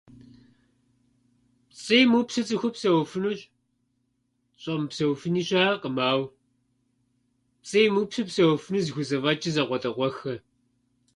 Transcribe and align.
Пцӏы 1.69 1.95
имыупсу 2.03 2.45
цӏыхур 2.47 2.71
псэуфынущ, 2.75 3.39
щӏэмыпсэуфыни 4.61 5.41
щыӏэкъым, 5.47 5.95
ауэ 6.09 6.25
пцӏы 7.61 7.79
имыупсу 7.87 8.27
псэуфу 8.29 8.81
зыхузэфӏэчӏыр 8.85 9.53
закъуэтӏакъуэххэщ. 9.55 10.39